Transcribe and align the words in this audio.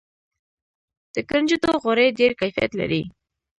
د 1.13 1.15
کنجدو 1.29 1.71
غوړي 1.83 2.07
ډیر 2.19 2.31
کیفیت 2.41 2.71
لري. 2.79 3.01